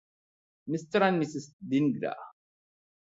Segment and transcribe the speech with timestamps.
[0.67, 2.13] mister and missus Dhingra